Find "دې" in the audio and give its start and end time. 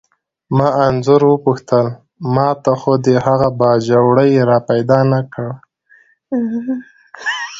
3.05-3.15